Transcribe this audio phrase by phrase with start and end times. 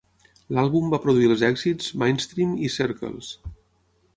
[0.57, 3.31] L'àlbum va produir els èxits "Mindstream" i "Circles".